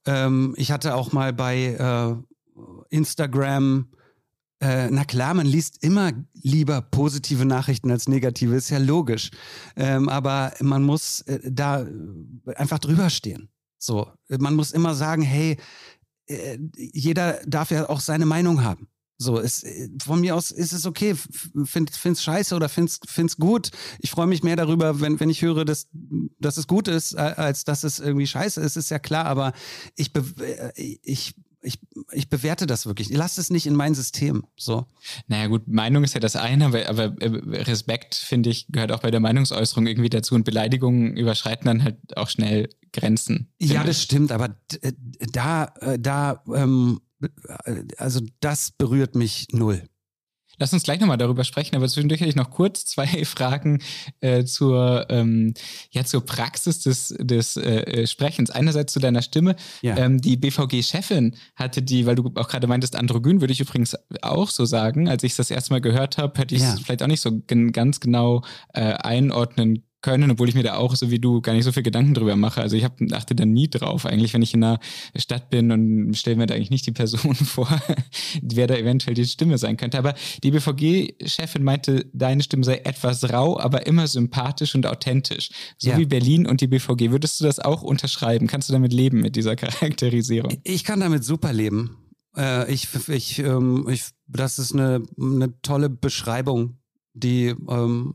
[0.06, 2.16] Ähm, ich hatte auch mal bei äh,
[2.88, 3.88] Instagram,
[4.60, 9.30] äh, na klar, man liest immer lieber positive Nachrichten als negative, ist ja logisch.
[9.76, 11.86] Ähm, aber man muss äh, da
[12.54, 13.50] einfach drüber stehen.
[13.78, 15.58] So, man muss immer sagen, hey,
[16.26, 18.88] äh, jeder darf ja auch seine Meinung haben.
[19.18, 21.14] So, es, äh, von mir aus ist es okay.
[21.64, 23.70] Find, find's scheiße oder find's, find's gut.
[23.98, 25.88] Ich freue mich mehr darüber, wenn, wenn ich höre, dass,
[26.38, 29.26] dass es gut ist, als dass es irgendwie scheiße ist, ist ja klar.
[29.26, 29.52] Aber
[29.94, 31.80] ich, äh, ich, ich,
[32.12, 33.10] ich bewerte das wirklich.
[33.10, 34.44] Ich lasse es nicht in mein System.
[34.56, 34.86] So.
[35.26, 39.00] Naja, gut, Meinung ist ja das eine, aber, aber äh, Respekt, finde ich, gehört auch
[39.00, 40.34] bei der Meinungsäußerung irgendwie dazu.
[40.34, 43.48] Und Beleidigungen überschreiten dann halt auch schnell Grenzen.
[43.58, 44.56] Ja, das stimmt, aber
[45.32, 47.00] da, da ähm,
[47.96, 49.88] also das berührt mich null.
[50.58, 53.82] Lass uns gleich nochmal darüber sprechen, aber zwischendurch hätte ich noch kurz zwei Fragen
[54.20, 55.52] äh, zur, ähm,
[55.90, 58.50] ja, zur Praxis des, des äh, Sprechens.
[58.50, 59.56] Einerseits zu deiner Stimme.
[59.82, 59.96] Ja.
[59.98, 64.48] Ähm, die BVG-Chefin hatte die, weil du auch gerade meintest, androgyn, würde ich übrigens auch
[64.48, 65.08] so sagen.
[65.08, 66.76] Als ich das erste Mal gehört habe, hätte ich es ja.
[66.82, 71.10] vielleicht auch nicht so ganz genau äh, einordnen können, obwohl ich mir da auch, so
[71.10, 72.60] wie du, gar nicht so viel Gedanken drüber mache.
[72.60, 74.06] Also ich hab, achte da nie drauf.
[74.06, 74.78] Eigentlich, wenn ich in einer
[75.16, 77.68] Stadt bin und stelle mir da eigentlich nicht die Person vor,
[78.42, 79.98] wer da eventuell die Stimme sein könnte.
[79.98, 85.50] Aber die BVG-Chefin meinte, deine Stimme sei etwas rau, aber immer sympathisch und authentisch.
[85.78, 85.98] So ja.
[85.98, 87.10] wie Berlin und die BVG.
[87.10, 88.46] Würdest du das auch unterschreiben?
[88.46, 90.52] Kannst du damit leben, mit dieser Charakterisierung?
[90.64, 91.96] Ich kann damit super leben.
[92.36, 96.78] Äh, ich, ich, ähm, ich, das ist eine, eine tolle Beschreibung,
[97.14, 98.14] die ähm,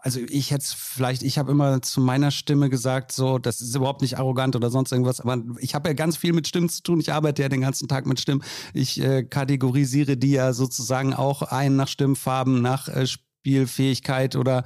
[0.00, 4.02] also ich hätte vielleicht, ich habe immer zu meiner Stimme gesagt, so, das ist überhaupt
[4.02, 7.00] nicht arrogant oder sonst irgendwas, aber ich habe ja ganz viel mit Stimmen zu tun.
[7.00, 8.42] Ich arbeite ja den ganzen Tag mit Stimmen.
[8.72, 14.64] Ich äh, kategorisiere die ja sozusagen auch ein nach Stimmfarben, nach äh, Spielfähigkeit oder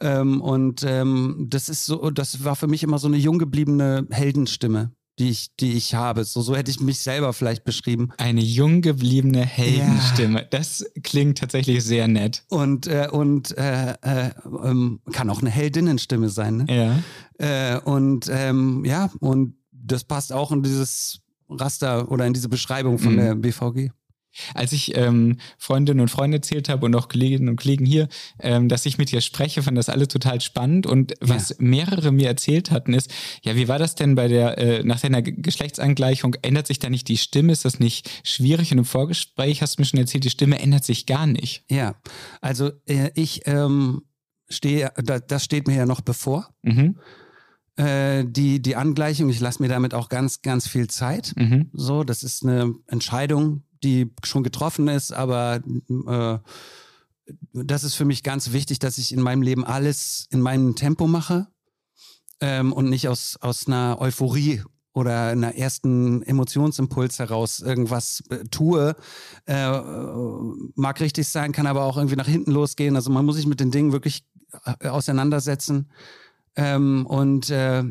[0.00, 4.06] ähm, und ähm, das ist so, das war für mich immer so eine jung gebliebene
[4.10, 6.24] Heldenstimme die ich, die ich habe.
[6.24, 8.10] So, so hätte ich mich selber vielleicht beschrieben.
[8.18, 10.40] Eine jung gebliebene Heldenstimme.
[10.40, 10.46] Ja.
[10.50, 12.44] Das klingt tatsächlich sehr nett.
[12.48, 14.30] Und, äh, und äh, äh,
[14.64, 16.58] ähm, kann auch eine Heldinnenstimme sein.
[16.58, 17.02] Ne?
[17.38, 17.76] Ja.
[17.76, 22.98] Äh, und ähm, ja, und das passt auch in dieses Raster oder in diese Beschreibung
[22.98, 23.18] von mhm.
[23.18, 23.90] der BVG.
[24.54, 28.08] Als ich ähm, Freundinnen und Freunde erzählt habe und auch Kolleginnen und Kollegen hier,
[28.40, 30.86] ähm, dass ich mit dir spreche, fand das alle total spannend.
[30.86, 31.56] Und was ja.
[31.58, 35.22] mehrere mir erzählt hatten, ist, ja, wie war das denn bei der, äh, nach deiner
[35.22, 36.34] Geschlechtsangleichung?
[36.42, 37.52] Ändert sich da nicht die Stimme?
[37.52, 38.72] Ist das nicht schwierig?
[38.72, 41.64] Und im Vorgespräch hast du mir schon erzählt, die Stimme ändert sich gar nicht.
[41.70, 41.96] Ja,
[42.40, 44.02] also äh, ich ähm,
[44.48, 46.48] stehe, da, das steht mir ja noch bevor.
[46.62, 46.96] Mhm
[47.76, 49.28] äh, die, die Angleichung.
[49.28, 51.34] Ich lasse mir damit auch ganz, ganz viel Zeit.
[51.36, 51.70] Mhm.
[51.72, 55.60] So, das ist eine Entscheidung, die schon getroffen ist, aber
[56.06, 56.38] äh,
[57.52, 61.06] das ist für mich ganz wichtig, dass ich in meinem Leben alles in meinem Tempo
[61.06, 61.48] mache
[62.40, 64.62] ähm, und nicht aus, aus einer Euphorie
[64.92, 68.96] oder einer ersten Emotionsimpuls heraus irgendwas äh, tue.
[69.44, 69.80] Äh,
[70.74, 72.96] mag richtig sein, kann aber auch irgendwie nach hinten losgehen.
[72.96, 74.24] Also man muss sich mit den Dingen wirklich
[74.80, 75.90] äh, auseinandersetzen.
[76.54, 77.84] Ähm, und äh,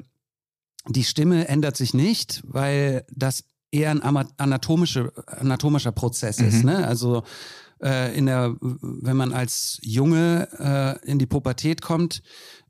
[0.88, 3.44] die Stimme ändert sich nicht, weil das
[3.76, 4.02] eher ein
[4.38, 6.48] anatomische, anatomischer Prozess mhm.
[6.48, 6.64] ist.
[6.64, 6.88] Ne?
[6.88, 7.24] Also
[7.82, 12.24] äh, in der, wenn man als Junge äh, in die Pubertät kommt,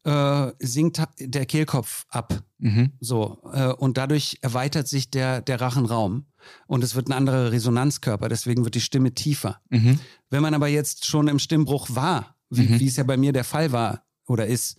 [0.04, 2.44] äh, sinkt der Kehlkopf ab.
[2.60, 2.92] Mhm.
[3.00, 3.40] So.
[3.54, 6.26] Äh, und dadurch erweitert sich der, der Rachenraum.
[6.68, 9.62] Und es wird ein anderer Resonanzkörper, deswegen wird die Stimme tiefer.
[9.70, 10.00] Mhm.
[10.30, 12.80] Wenn man aber jetzt schon im Stimmbruch war, wie, mhm.
[12.80, 14.78] wie es ja bei mir der Fall war oder ist,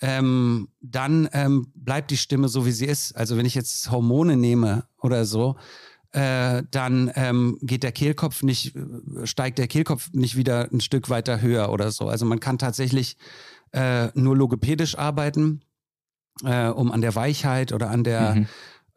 [0.00, 3.12] ähm, dann ähm, bleibt die Stimme so, wie sie ist.
[3.12, 5.56] Also wenn ich jetzt Hormone nehme oder so,
[6.12, 11.10] äh, dann ähm, geht der Kehlkopf nicht, äh, steigt der Kehlkopf nicht wieder ein Stück
[11.10, 12.08] weiter höher oder so.
[12.08, 13.16] Also man kann tatsächlich
[13.72, 15.62] äh, nur logopädisch arbeiten,
[16.44, 18.46] äh, um an der Weichheit oder an der mhm.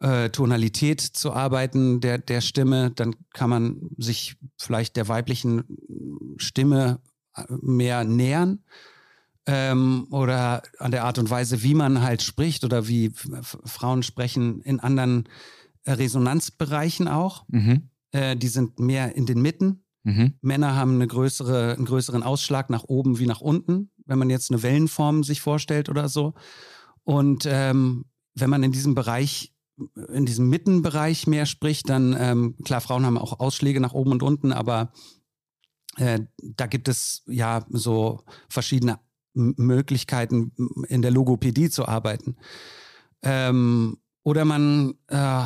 [0.00, 2.92] Äh, Tonalität zu arbeiten der, der Stimme.
[2.92, 5.64] Dann kann man sich vielleicht der weiblichen
[6.36, 7.00] Stimme
[7.34, 8.60] äh, mehr nähern
[9.48, 13.10] ähm, oder an der Art und Weise, wie man halt spricht oder wie
[13.64, 15.26] Frauen sprechen in anderen
[15.84, 17.44] äh, Resonanzbereichen auch.
[17.48, 17.88] Mhm.
[18.12, 19.84] Äh, die sind mehr in den Mitten.
[20.04, 20.34] Mhm.
[20.42, 23.90] Männer haben eine größere, einen größeren Ausschlag nach oben wie nach unten.
[24.04, 26.34] wenn man jetzt eine Wellenform sich vorstellt oder so.
[27.04, 29.54] Und ähm, wenn man in diesem Bereich,
[30.12, 34.22] in diesem Mittenbereich mehr spricht, dann, ähm, klar, Frauen haben auch Ausschläge nach oben und
[34.22, 34.92] unten, aber
[35.96, 38.98] äh, da gibt es ja so verschiedene
[39.34, 40.52] Möglichkeiten,
[40.88, 42.36] in der Logopädie zu arbeiten.
[43.22, 45.42] Ähm, oder man äh,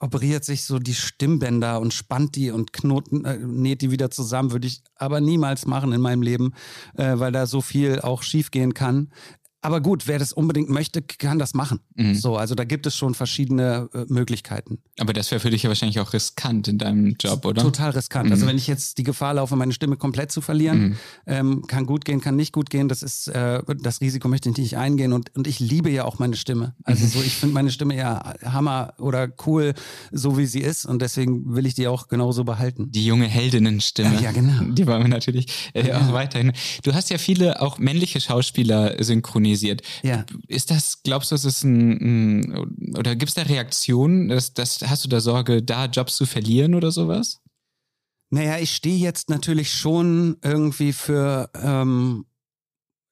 [0.00, 4.52] operiert sich so die Stimmbänder und spannt die und knoten, äh, näht die wieder zusammen.
[4.52, 6.54] Würde ich aber niemals machen in meinem Leben,
[6.94, 9.10] äh, weil da so viel auch schiefgehen kann.
[9.66, 11.80] Aber gut, wer das unbedingt möchte, kann das machen.
[11.96, 12.14] Mhm.
[12.14, 14.78] So, also da gibt es schon verschiedene äh, Möglichkeiten.
[15.00, 17.62] Aber das wäre für dich ja wahrscheinlich auch riskant in deinem Job, oder?
[17.62, 18.30] Total riskant.
[18.30, 18.46] Also mhm.
[18.46, 20.96] Also wenn ich jetzt die Gefahr laufe, meine Stimme komplett zu verlieren, mhm.
[21.26, 22.86] ähm, kann gut gehen, kann nicht gut gehen.
[22.86, 25.12] Das ist äh, das Risiko möchte ich nicht eingehen.
[25.12, 26.76] Und, und ich liebe ja auch meine Stimme.
[26.84, 27.08] Also mhm.
[27.08, 29.74] so, ich finde meine Stimme ja Hammer oder cool,
[30.12, 30.86] so wie sie ist.
[30.86, 32.92] Und deswegen will ich die auch genauso behalten.
[32.92, 34.14] Die junge Heldinnenstimme.
[34.14, 34.62] Ja, ja genau.
[34.62, 35.98] Die wollen wir natürlich äh, ja.
[35.98, 36.52] auch weiterhin.
[36.84, 39.82] Du hast ja viele auch männliche Schauspieler synchronisiert organisiert.
[40.02, 40.24] Ja.
[40.48, 44.28] Ist das, glaubst du, das ist ein, ein oder gibt es da Reaktionen?
[44.28, 47.40] Das, das, hast du da Sorge, da Jobs zu verlieren oder sowas?
[48.30, 52.26] Naja, ich stehe jetzt natürlich schon irgendwie für ähm,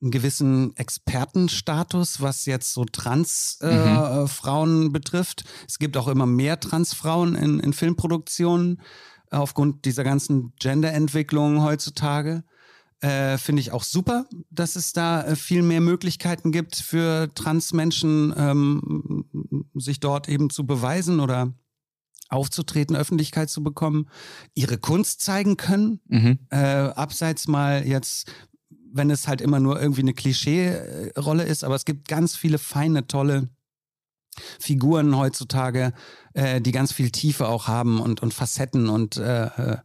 [0.03, 4.93] einen gewissen Expertenstatus, was jetzt so Trans-Frauen äh, mhm.
[4.93, 5.45] betrifft.
[5.69, 8.83] Es gibt auch immer mehr Transfrauen in, in Filmproduktionen
[9.31, 12.45] aufgrund dieser ganzen Genderentwicklung heutzutage.
[13.05, 18.33] Äh, Finde ich auch super, dass es da äh, viel mehr Möglichkeiten gibt für Transmenschen,
[18.35, 19.27] ähm,
[19.75, 21.53] sich dort eben zu beweisen oder
[22.31, 24.09] aufzutreten, Öffentlichkeit zu bekommen,
[24.55, 26.01] ihre Kunst zeigen können.
[26.07, 26.39] Mhm.
[26.49, 28.33] Äh, abseits mal jetzt,
[28.91, 33.07] wenn es halt immer nur irgendwie eine Klischee-Rolle ist, aber es gibt ganz viele feine,
[33.07, 33.51] tolle
[34.59, 35.93] Figuren heutzutage,
[36.33, 39.77] äh, die ganz viel Tiefe auch haben und, und Facetten und äh, äh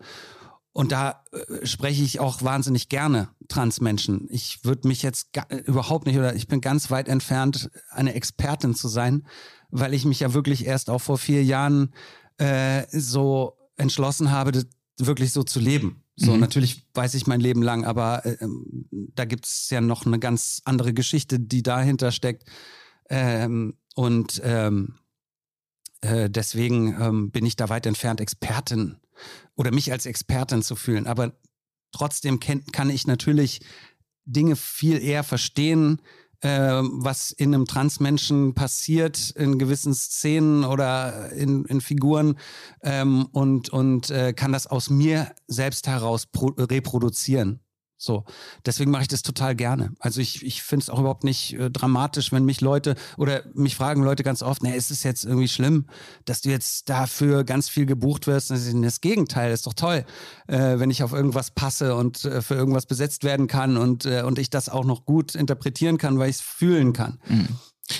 [0.79, 4.27] und da äh, spreche ich auch wahnsinnig gerne Transmenschen.
[4.29, 5.27] Ich würde mich jetzt
[5.65, 9.27] überhaupt nicht oder ich bin ganz weit entfernt, eine Expertin zu sein,
[9.71, 11.93] weil ich mich ja wirklich erst auch vor vier Jahren
[12.37, 14.63] äh, so entschlossen habe,
[14.97, 16.01] wirklich so zu leben.
[16.15, 16.39] So, mhm.
[16.39, 20.17] natürlich weiß ich mein Leben lang, aber äh, ähm, da gibt es ja noch eine
[20.17, 22.45] ganz andere Geschichte, die dahinter steckt.
[23.09, 24.95] Ähm, und ähm,
[25.99, 28.95] äh, deswegen ähm, bin ich da weit entfernt, Expertin
[29.55, 31.07] oder mich als Expertin zu fühlen.
[31.07, 31.33] Aber
[31.91, 33.61] trotzdem kann, ich natürlich
[34.25, 36.01] Dinge viel eher verstehen,
[36.41, 42.37] äh, was in einem Transmenschen passiert, in gewissen Szenen oder in, in Figuren
[42.81, 47.59] ähm, und, und äh, kann das aus mir selbst heraus reproduzieren.
[48.01, 48.23] So,
[48.65, 49.91] deswegen mache ich das total gerne.
[49.99, 53.75] Also ich, ich finde es auch überhaupt nicht äh, dramatisch, wenn mich Leute oder mich
[53.75, 55.85] fragen Leute ganz oft, na, ist es jetzt irgendwie schlimm,
[56.23, 58.51] dass du jetzt dafür ganz viel gebucht wirst?
[58.51, 60.05] Das, das Gegenteil, ist doch toll,
[60.47, 64.21] äh, wenn ich auf irgendwas passe und äh, für irgendwas besetzt werden kann und, äh,
[64.21, 67.19] und ich das auch noch gut interpretieren kann, weil ich es fühlen kann.
[67.27, 67.49] Mhm.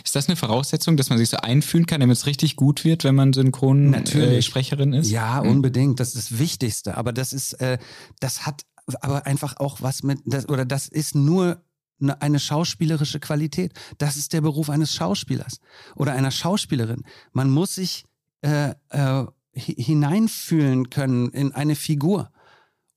[0.04, 3.04] Ist das eine Voraussetzung, dass man sich so einfühlen kann, damit es richtig gut wird,
[3.04, 5.10] wenn man Synchronsprecherin äh, ist?
[5.10, 5.50] Ja, mhm.
[5.50, 6.00] unbedingt.
[6.00, 6.98] Das ist das Wichtigste.
[6.98, 7.78] Aber das ist, äh,
[8.20, 8.64] das hat
[8.96, 11.62] aber einfach auch was mit, das, oder das ist nur
[12.02, 13.74] eine, eine schauspielerische Qualität.
[13.98, 15.60] Das ist der Beruf eines Schauspielers
[15.96, 17.04] oder einer Schauspielerin.
[17.34, 18.06] Man muss sich
[18.42, 22.32] äh, äh, hineinfühlen können in eine Figur,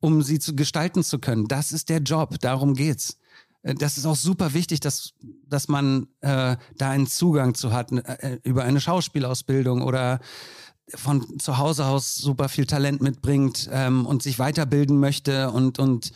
[0.01, 1.49] um sie zu gestalten zu können.
[1.49, 3.19] Das ist der Job, darum geht's.
[3.63, 5.15] Äh, das ist auch super wichtig, dass,
[5.47, 10.21] dass man äh, da einen Zugang zu hat, äh, über eine Schauspielausbildung oder
[10.95, 16.13] von zu Hause aus super viel Talent mitbringt ähm, und sich weiterbilden möchte und, und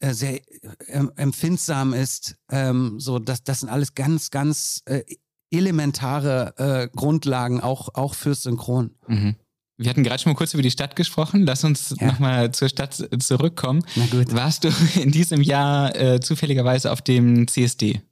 [0.00, 0.40] äh, sehr
[0.86, 2.36] äh, empfindsam ist.
[2.50, 5.02] Ähm, so, das, das sind alles ganz, ganz äh,
[5.50, 8.94] elementare äh, Grundlagen, auch, auch fürs Synchron.
[9.06, 9.36] Mhm.
[9.76, 11.44] Wir hatten gerade schon mal kurz über die Stadt gesprochen.
[11.44, 12.08] Lass uns ja.
[12.08, 13.84] nochmal zur Stadt zurückkommen.
[13.94, 14.34] Na gut.
[14.34, 14.68] Warst du
[15.00, 18.02] in diesem Jahr äh, zufälligerweise auf dem CSD?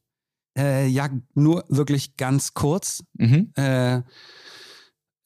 [0.56, 3.02] Äh, ja, nur wirklich ganz kurz.
[3.14, 3.52] Mhm.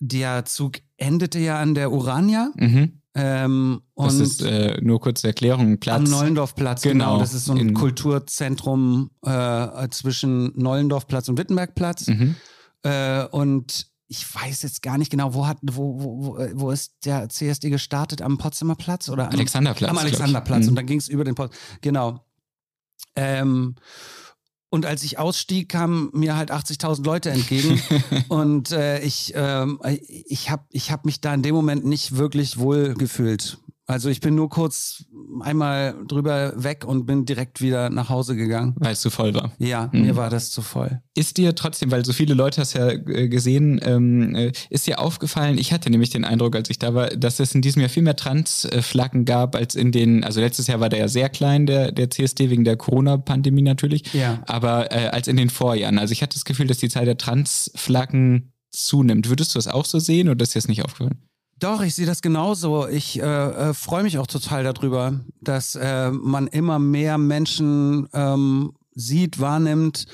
[0.00, 2.50] Der Zug endete ja an der Urania.
[2.56, 3.00] Mhm.
[3.14, 5.78] Ähm, das ist äh, nur kurze Erklärung.
[5.78, 5.96] Platz.
[5.96, 7.12] Am Neulendorfplatz, genau.
[7.12, 7.18] genau.
[7.18, 12.06] Das ist so ein Kulturzentrum äh, zwischen Neulendorfplatz und Wittenbergplatz.
[12.06, 12.36] Mhm.
[12.82, 17.28] Äh, und ich weiß jetzt gar nicht genau, wo hat, wo, wo, wo ist der
[17.28, 18.22] CSD gestartet?
[18.22, 19.90] Am Potsdamer Platz oder am Alexanderplatz?
[19.90, 20.62] Am Alexanderplatz.
[20.64, 20.68] Mhm.
[20.68, 21.60] Und dann ging es über den Potsdamer.
[21.80, 22.24] Genau.
[23.16, 23.74] Ähm,
[24.70, 27.82] und als ich ausstieg, kamen mir halt 80.000 Leute entgegen.
[28.28, 32.58] und äh, ich, ähm, ich habe ich hab mich da in dem Moment nicht wirklich
[32.58, 33.58] wohl gefühlt.
[33.90, 35.04] Also ich bin nur kurz
[35.40, 38.76] einmal drüber weg und bin direkt wieder nach Hause gegangen.
[38.78, 39.50] Weil es zu voll war.
[39.58, 40.02] Ja, mhm.
[40.02, 41.00] mir war das zu voll.
[41.14, 45.00] Ist dir trotzdem, weil so viele Leute hast ja äh, gesehen, ähm, äh, ist dir
[45.00, 47.88] aufgefallen, ich hatte nämlich den Eindruck, als ich da war, dass es in diesem Jahr
[47.88, 51.66] viel mehr Trans-Flaggen gab als in den, also letztes Jahr war der ja sehr klein,
[51.66, 54.14] der, der CSD, wegen der Corona-Pandemie natürlich.
[54.14, 54.40] Ja.
[54.46, 55.98] Aber äh, als in den Vorjahren.
[55.98, 59.28] Also ich hatte das Gefühl, dass die Zahl der Trans-Flaggen zunimmt.
[59.28, 61.18] Würdest du das auch so sehen oder ist dir das nicht aufgefallen?
[61.60, 62.88] Doch, ich sehe das genauso.
[62.88, 68.72] Ich äh, äh, freue mich auch total darüber, dass äh, man immer mehr Menschen ähm,
[68.94, 70.06] sieht, wahrnimmt,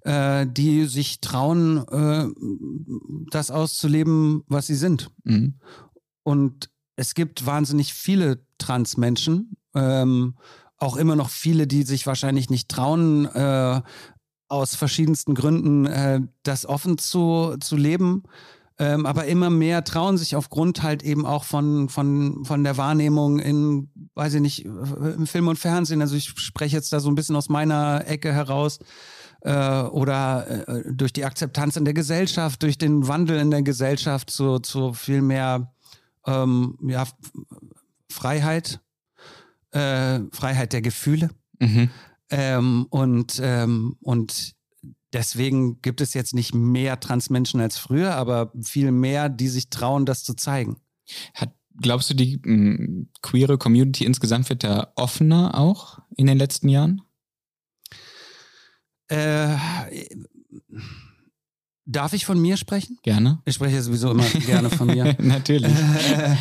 [0.00, 2.26] äh, die sich trauen, äh,
[3.30, 5.10] das auszuleben, was sie sind.
[5.24, 5.60] Mhm.
[6.22, 10.38] Und es gibt wahnsinnig viele Transmenschen, ähm,
[10.78, 13.82] auch immer noch viele, die sich wahrscheinlich nicht trauen, äh,
[14.48, 18.22] aus verschiedensten Gründen das offen zu, zu leben.
[18.76, 23.38] Ähm, aber immer mehr trauen sich aufgrund halt eben auch von, von, von der Wahrnehmung
[23.38, 26.00] in, weiß ich nicht, im Film und Fernsehen.
[26.00, 28.80] Also ich spreche jetzt da so ein bisschen aus meiner Ecke heraus.
[29.42, 34.30] Äh, oder äh, durch die Akzeptanz in der Gesellschaft, durch den Wandel in der Gesellschaft
[34.30, 35.74] zu, zu viel mehr
[36.26, 37.06] ähm, ja,
[38.10, 38.80] Freiheit,
[39.72, 41.28] äh, Freiheit der Gefühle.
[41.60, 41.90] Mhm.
[42.30, 44.54] Ähm, und, ähm, und
[45.14, 50.06] Deswegen gibt es jetzt nicht mehr Transmenschen als früher, aber viel mehr, die sich trauen,
[50.06, 50.78] das zu zeigen.
[51.34, 56.68] Hat, glaubst du, die mh, queere Community insgesamt wird da offener auch in den letzten
[56.68, 57.02] Jahren?
[59.06, 59.56] Äh,
[61.84, 62.98] darf ich von mir sprechen?
[63.04, 63.40] Gerne.
[63.44, 65.14] Ich spreche sowieso immer gerne von mir.
[65.20, 65.72] Natürlich.
[65.72, 66.34] Äh,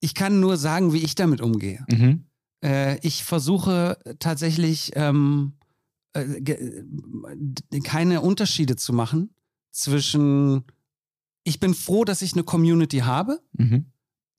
[0.00, 1.84] ich kann nur sagen, wie ich damit umgehe.
[1.88, 2.24] Mhm.
[2.64, 5.52] Äh, ich versuche tatsächlich ähm,
[6.14, 9.34] äh, äh, keine Unterschiede zu machen
[9.70, 10.64] zwischen,
[11.44, 13.86] ich bin froh, dass ich eine Community habe, mhm.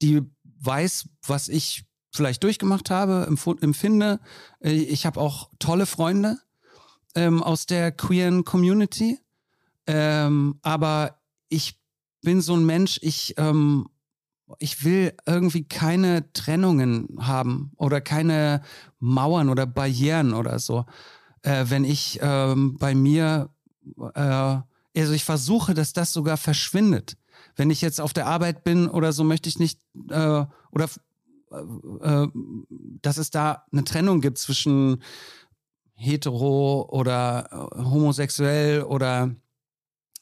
[0.02, 3.28] die weiß, was ich vielleicht durchgemacht habe,
[3.62, 4.20] empfinde.
[4.62, 6.40] Äh, ich habe auch tolle Freunde
[7.16, 9.20] ähm, aus der queeren Community.
[9.86, 11.80] Ähm, aber ich
[12.22, 13.90] bin so ein Mensch, ich, ähm,
[14.58, 18.64] ich will irgendwie keine Trennungen haben oder keine
[19.00, 20.86] Mauern oder Barrieren oder so
[21.44, 23.50] äh, wenn ich ähm, bei mir,
[24.16, 27.18] äh, also ich versuche, dass das sogar verschwindet.
[27.56, 30.90] Wenn ich jetzt auf der Arbeit bin oder so, möchte ich nicht, äh, oder
[31.52, 32.28] äh,
[33.02, 35.02] dass es da eine Trennung gibt zwischen
[35.96, 39.36] hetero oder äh, homosexuell oder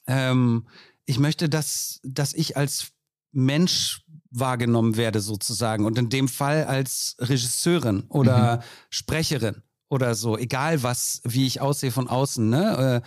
[0.07, 0.67] ähm,
[1.05, 2.91] ich möchte, dass, dass ich als
[3.31, 8.61] Mensch wahrgenommen werde sozusagen und in dem Fall als Regisseurin oder mhm.
[8.89, 12.49] Sprecherin oder so, egal was, wie ich aussehe von außen.
[12.49, 13.03] Ne?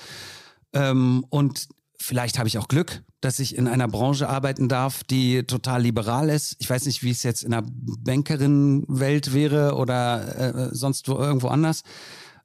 [0.72, 5.04] Äh, ähm, und vielleicht habe ich auch Glück, dass ich in einer Branche arbeiten darf,
[5.04, 6.56] die total liberal ist.
[6.58, 11.48] Ich weiß nicht, wie es jetzt in der Bankerin-Welt wäre oder äh, sonst wo irgendwo
[11.48, 11.82] anders.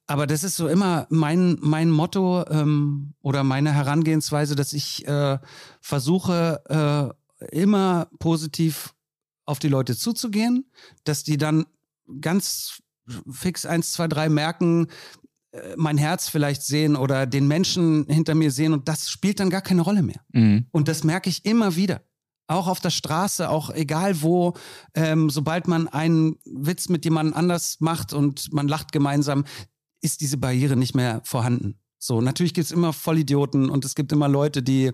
[0.07, 5.39] Aber das ist so immer mein, mein Motto ähm, oder meine Herangehensweise, dass ich äh,
[5.81, 8.93] versuche, äh, immer positiv
[9.45, 10.69] auf die Leute zuzugehen,
[11.05, 11.65] dass die dann
[12.21, 12.81] ganz
[13.31, 14.87] fix eins, zwei, drei merken,
[15.51, 19.49] äh, mein Herz vielleicht sehen oder den Menschen hinter mir sehen und das spielt dann
[19.49, 20.21] gar keine Rolle mehr.
[20.33, 20.67] Mhm.
[20.71, 22.01] Und das merke ich immer wieder.
[22.47, 24.53] Auch auf der Straße, auch egal wo,
[24.93, 29.45] ähm, sobald man einen Witz mit jemandem anders macht und man lacht gemeinsam,
[30.01, 31.79] ist diese Barriere nicht mehr vorhanden.
[31.97, 34.91] So, natürlich gibt es immer Vollidioten und es gibt immer Leute, die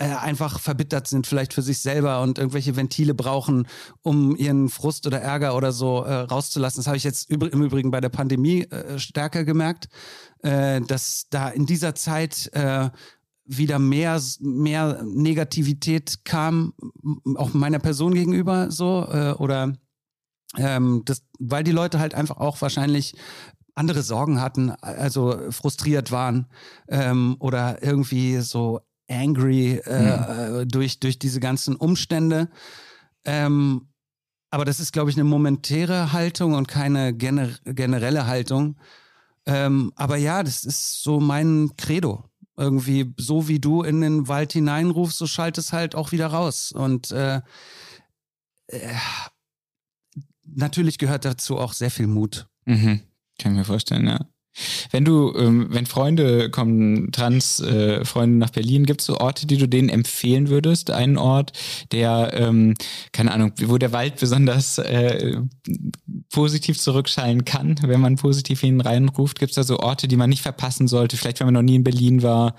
[0.00, 3.66] äh, einfach verbittert sind, vielleicht für sich selber und irgendwelche Ventile brauchen,
[4.00, 6.78] um ihren Frust oder Ärger oder so äh, rauszulassen.
[6.78, 9.90] Das habe ich jetzt im Übrigen bei der Pandemie äh, stärker gemerkt,
[10.38, 12.88] äh, dass da in dieser Zeit äh,
[13.44, 16.72] wieder mehr, mehr Negativität kam,
[17.34, 19.06] auch meiner Person gegenüber so,
[19.38, 19.72] oder
[20.56, 23.16] ähm, das, weil die Leute halt einfach auch wahrscheinlich
[23.74, 26.46] andere Sorgen hatten, also frustriert waren
[26.88, 28.80] ähm, oder irgendwie so
[29.10, 30.68] angry äh, mhm.
[30.68, 32.48] durch, durch diese ganzen Umstände.
[33.24, 33.88] Ähm,
[34.50, 38.76] aber das ist, glaube ich, eine momentäre Haltung und keine gener generelle Haltung.
[39.46, 42.24] Ähm, aber ja, das ist so mein Credo.
[42.56, 46.72] Irgendwie so wie du in den Wald hineinrufst, so schallt es halt auch wieder raus.
[46.72, 47.40] Und äh,
[48.66, 48.94] äh,
[50.44, 52.48] natürlich gehört dazu auch sehr viel Mut.
[52.66, 53.00] Mhm.
[53.38, 54.29] Kann ich mir vorstellen, ja.
[54.90, 59.56] Wenn du, ähm, wenn Freunde kommen, Trans-Freunde äh, nach Berlin, gibt es so Orte, die
[59.56, 60.90] du denen empfehlen würdest?
[60.90, 61.52] Einen Ort,
[61.92, 62.74] der, ähm,
[63.12, 65.36] keine Ahnung, wo der Wald besonders äh,
[66.32, 69.38] positiv zurückschallen kann, wenn man positiv hin reinruft?
[69.38, 71.16] Gibt es da so Orte, die man nicht verpassen sollte?
[71.16, 72.56] Vielleicht, wenn man noch nie in Berlin war,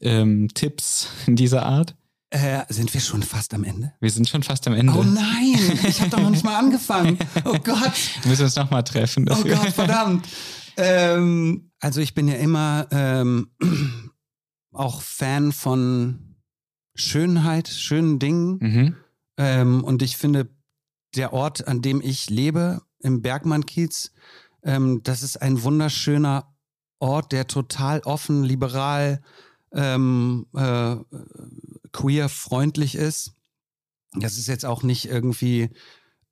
[0.00, 1.94] ähm, Tipps in dieser Art?
[2.30, 3.92] Äh, sind wir schon fast am Ende?
[4.00, 4.92] Wir sind schon fast am Ende.
[4.94, 7.18] Oh nein, ich habe doch noch nicht mal angefangen.
[7.44, 7.92] Oh Gott.
[8.22, 9.24] Wir müssen uns nochmal treffen.
[9.24, 9.58] Dafür.
[9.58, 10.28] Oh Gott, verdammt.
[10.78, 13.50] Ähm, also ich bin ja immer ähm,
[14.72, 16.36] auch Fan von
[16.94, 18.58] Schönheit, schönen Dingen.
[18.60, 18.96] Mhm.
[19.36, 20.48] Ähm, und ich finde,
[21.14, 24.12] der Ort, an dem ich lebe, im Bergmann-Kiez,
[24.62, 26.54] ähm, das ist ein wunderschöner
[26.98, 29.22] Ort, der total offen, liberal,
[29.72, 30.96] ähm, äh,
[31.92, 33.34] queer-freundlich ist.
[34.14, 35.70] Das ist jetzt auch nicht irgendwie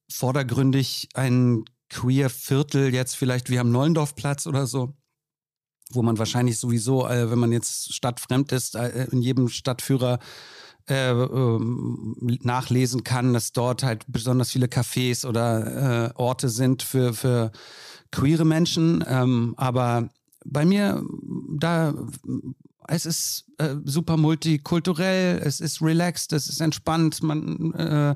[0.09, 4.95] vordergründig ein queer Viertel, jetzt vielleicht wie am Neulendorfplatz oder so,
[5.91, 10.19] wo man wahrscheinlich sowieso, äh, wenn man jetzt stadtfremd ist, äh, in jedem Stadtführer
[10.89, 17.13] äh, ähm, nachlesen kann, dass dort halt besonders viele Cafés oder äh, Orte sind für,
[17.13, 17.51] für
[18.13, 19.05] queere Menschen.
[19.07, 20.09] Ähm, aber
[20.45, 21.03] bei mir,
[21.57, 21.95] da
[22.89, 28.15] es ist äh, super multikulturell, es ist relaxed, es ist entspannt, man äh,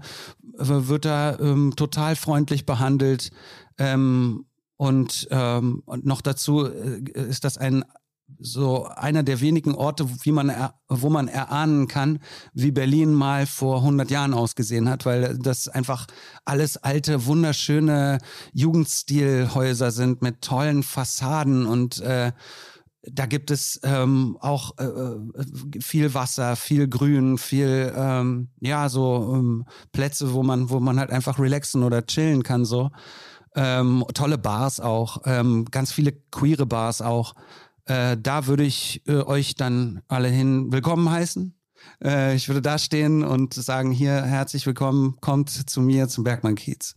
[0.59, 3.31] wird da ähm, total freundlich behandelt.
[3.79, 4.47] Ähm,
[4.77, 7.85] und, ähm, und noch dazu äh, ist das ein
[8.39, 10.53] so einer der wenigen Orte, wie man
[10.89, 12.21] wo man erahnen kann,
[12.53, 16.07] wie Berlin mal vor 100 Jahren ausgesehen hat, weil das einfach
[16.45, 18.19] alles alte, wunderschöne
[18.53, 22.33] Jugendstilhäuser sind mit tollen Fassaden und äh,
[23.03, 29.35] da gibt es ähm, auch äh, äh, viel Wasser, viel Grün, viel ähm, ja so
[29.35, 32.91] ähm, Plätze, wo man wo man halt einfach relaxen oder chillen kann so.
[33.57, 37.35] Ähm, tolle Bars auch, ähm, ganz viele queere Bars auch.
[37.87, 41.55] Äh, da würde ich äh, euch dann alle hin willkommen heißen.
[42.05, 46.55] Äh, ich würde da stehen und sagen, hier herzlich willkommen, kommt zu mir zum Bergmann
[46.55, 46.95] Kiez.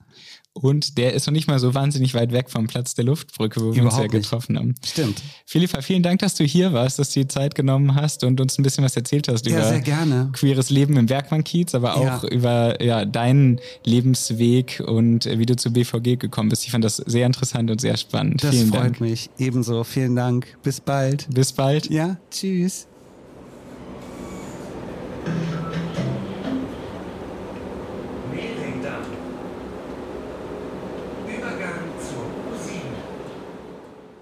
[0.53, 3.73] Und der ist noch nicht mal so wahnsinnig weit weg vom Platz der Luftbrücke, wo
[3.73, 4.75] wir Überhaupt uns ja getroffen haben.
[4.85, 5.21] Stimmt.
[5.47, 8.59] Philippa, vielen Dank, dass du hier warst, dass du die Zeit genommen hast und uns
[8.59, 10.29] ein bisschen was erzählt hast ja, über gerne.
[10.31, 12.29] queeres Leben im Bergmann-Kiez, aber auch ja.
[12.29, 16.65] über ja, deinen Lebensweg und wie du zur BVG gekommen bist.
[16.65, 18.43] Ich fand das sehr interessant und sehr spannend.
[18.43, 19.01] Das vielen freut Dank.
[19.01, 19.31] mich.
[19.39, 19.83] Ebenso.
[19.83, 20.45] Vielen Dank.
[20.61, 21.27] Bis bald.
[21.33, 21.89] Bis bald.
[21.89, 22.87] Ja, tschüss.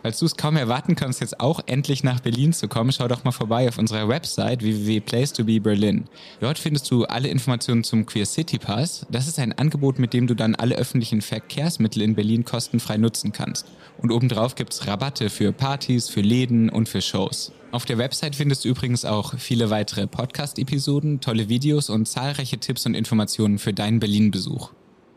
[0.01, 3.23] Falls du es kaum erwarten kannst, jetzt auch endlich nach Berlin zu kommen, schau doch
[3.23, 6.03] mal vorbei auf unserer Website www.place2be
[6.39, 9.05] Dort findest du alle Informationen zum Queer City Pass.
[9.11, 13.31] Das ist ein Angebot, mit dem du dann alle öffentlichen Verkehrsmittel in Berlin kostenfrei nutzen
[13.31, 13.67] kannst.
[13.99, 17.51] Und obendrauf gibt es Rabatte für Partys, für Läden und für Shows.
[17.71, 22.85] Auf der Website findest du übrigens auch viele weitere Podcast-Episoden, tolle Videos und zahlreiche Tipps
[22.87, 24.71] und Informationen für deinen Berlin-Besuch.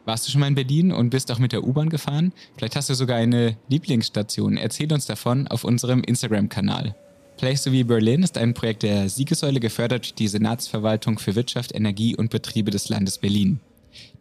[0.05, 2.33] Warst du schon mal in Berlin und bist auch mit der U-Bahn gefahren?
[2.57, 4.59] Vielleicht hast du sogar eine Lieblingsstation.
[4.59, 6.95] Erzähl uns davon auf unserem Instagram-Kanal.
[7.39, 11.75] Place to Be Berlin ist ein Projekt der Siegessäule gefördert durch die Senatsverwaltung für Wirtschaft,
[11.75, 13.61] Energie und Betriebe des Landes Berlin.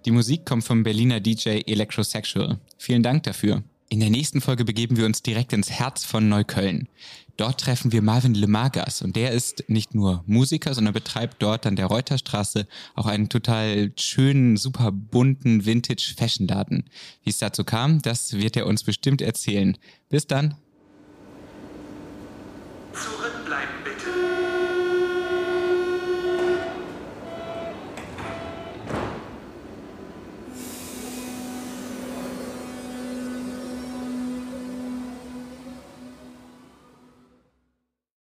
[0.06, 2.58] Die Musik kommt vom Berliner DJ Electrosexual.
[2.78, 3.64] Vielen Dank dafür.
[3.94, 6.90] In der nächsten Folge begeben wir uns direkt ins Herz von Neukölln.
[7.38, 11.76] Dort treffen wir Marvin Lemagas und der ist nicht nur Musiker, sondern betreibt dort an
[11.76, 16.86] der Reuterstraße auch einen total schönen, super bunten Vintage-Fashion-Laden.
[17.22, 19.78] Wie es dazu kam, das wird er uns bestimmt erzählen.
[20.10, 20.56] Bis dann.
[22.94, 23.43] Zurück